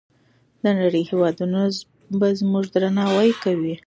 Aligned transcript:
د 0.63 0.65
نړۍ 0.79 1.03
هېوادونه 1.11 1.59
به 2.19 2.27
زموږ 2.39 2.65
درناوی 2.73 3.31
کوي. 3.43 3.75